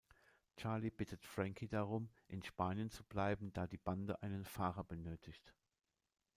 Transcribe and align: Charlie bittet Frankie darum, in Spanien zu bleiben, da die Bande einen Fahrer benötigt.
Charlie 0.57 0.89
bittet 0.89 1.23
Frankie 1.23 1.67
darum, 1.67 2.09
in 2.27 2.41
Spanien 2.41 2.89
zu 2.89 3.03
bleiben, 3.03 3.53
da 3.53 3.67
die 3.67 3.77
Bande 3.77 4.19
einen 4.23 4.45
Fahrer 4.45 4.83
benötigt. 4.83 5.53